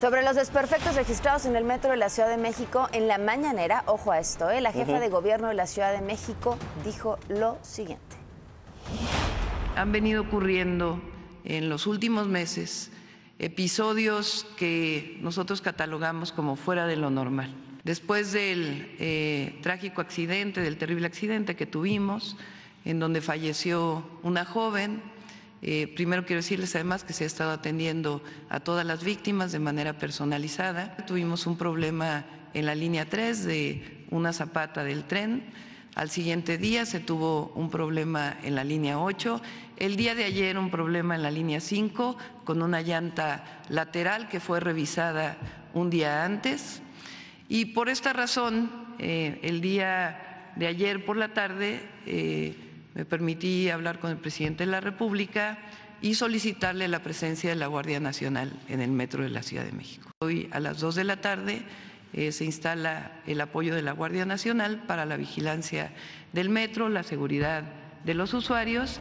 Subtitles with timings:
[0.00, 3.82] Sobre los desperfectos registrados en el metro de la Ciudad de México en la mañanera,
[3.86, 4.60] ojo a esto, ¿eh?
[4.60, 8.14] la jefa de gobierno de la Ciudad de México dijo lo siguiente.
[9.74, 11.02] Han venido ocurriendo
[11.42, 12.92] en los últimos meses
[13.40, 17.52] episodios que nosotros catalogamos como fuera de lo normal.
[17.82, 22.36] Después del eh, trágico accidente, del terrible accidente que tuvimos,
[22.84, 25.02] en donde falleció una joven,
[25.60, 29.58] eh, primero quiero decirles además que se ha estado atendiendo a todas las víctimas de
[29.58, 30.96] manera personalizada.
[31.06, 35.44] Tuvimos un problema en la línea 3 de una zapata del tren.
[35.94, 39.42] Al siguiente día se tuvo un problema en la línea 8.
[39.78, 44.38] El día de ayer un problema en la línea 5 con una llanta lateral que
[44.38, 45.36] fue revisada
[45.74, 46.82] un día antes.
[47.48, 52.54] Y por esta razón, eh, el día de ayer por la tarde, eh,
[52.98, 55.56] me permití hablar con el presidente de la República
[56.02, 59.70] y solicitarle la presencia de la Guardia Nacional en el metro de la Ciudad de
[59.70, 60.10] México.
[60.18, 61.62] Hoy a las dos de la tarde
[62.12, 65.92] eh, se instala el apoyo de la Guardia Nacional para la vigilancia
[66.32, 67.62] del metro, la seguridad
[68.04, 69.00] de los usuarios.